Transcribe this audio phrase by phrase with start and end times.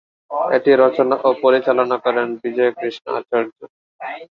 [0.51, 3.57] এটি রচনা ও পরিচালনা করেন বিজয় কৃষ্ণ আচর্য।